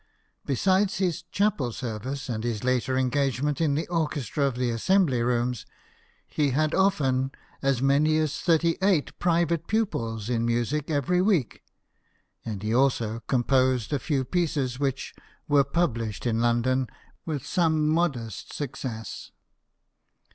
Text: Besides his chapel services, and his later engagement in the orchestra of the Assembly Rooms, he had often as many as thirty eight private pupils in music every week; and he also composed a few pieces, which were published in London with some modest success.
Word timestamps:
Besides 0.47 0.97
his 0.97 1.21
chapel 1.21 1.71
services, 1.71 2.27
and 2.27 2.43
his 2.43 2.63
later 2.63 2.97
engagement 2.97 3.61
in 3.61 3.75
the 3.75 3.87
orchestra 3.87 4.45
of 4.45 4.55
the 4.55 4.71
Assembly 4.71 5.21
Rooms, 5.21 5.67
he 6.27 6.49
had 6.49 6.73
often 6.73 7.31
as 7.61 7.83
many 7.83 8.17
as 8.17 8.39
thirty 8.41 8.79
eight 8.81 9.19
private 9.19 9.67
pupils 9.67 10.27
in 10.27 10.43
music 10.43 10.89
every 10.89 11.21
week; 11.21 11.61
and 12.43 12.63
he 12.63 12.73
also 12.73 13.19
composed 13.27 13.93
a 13.93 13.99
few 13.99 14.25
pieces, 14.25 14.79
which 14.79 15.13
were 15.47 15.63
published 15.63 16.25
in 16.25 16.41
London 16.41 16.87
with 17.23 17.45
some 17.45 17.87
modest 17.87 18.51
success. 18.53 19.29